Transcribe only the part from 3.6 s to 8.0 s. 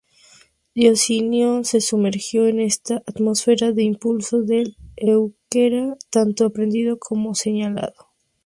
de impulso del euskera, tanto aprendiendo como enseñando.